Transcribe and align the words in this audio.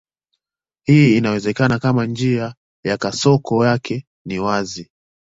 Hii 0.87 1.17
inawezekana 1.17 1.79
kama 1.79 2.05
njia 2.05 2.55
ya 2.85 2.97
kasoko 2.97 3.65
yake 3.65 4.05
ni 4.25 4.39
wazi. 4.39 4.89